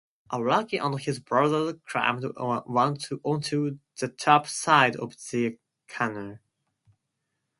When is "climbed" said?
1.85-2.25